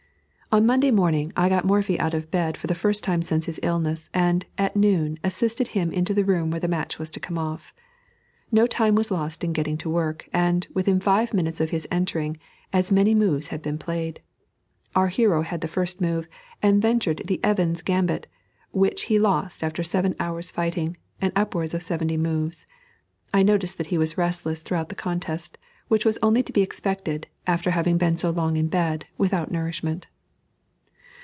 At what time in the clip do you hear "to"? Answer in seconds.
7.11-7.21, 9.77-9.89, 26.43-26.51